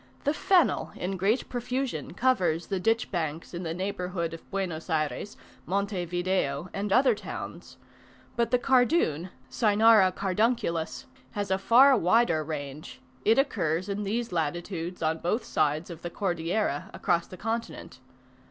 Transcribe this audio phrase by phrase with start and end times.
[0.23, 5.37] The fennel in great profusion covers the ditch banks in the neighbourhood of Buenos Ayres,
[5.67, 7.77] Monte Video, and other towns.
[8.35, 15.03] But the cardoon (Cynara cardunculus) has a far wider range: it occurs in these latitudes
[15.03, 17.99] on both sides of the, Cordillera, across the continent.